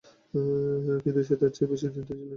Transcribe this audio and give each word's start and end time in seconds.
কিন্তু 1.03 1.19
সে 1.27 1.35
তার 1.39 1.51
চেয়ে 1.51 1.65
আরো 1.65 1.71
বেশি 1.71 1.85
নির্দয় 1.87 2.05
ছিল। 2.09 2.19